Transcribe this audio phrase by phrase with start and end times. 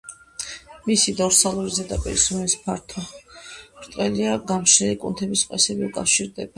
[0.87, 6.49] მისი დორსალურ ზედაპირს, რომელიც ფართო და ბრტყელია, გამშლელი კუნთების მყესები უკავშირდება.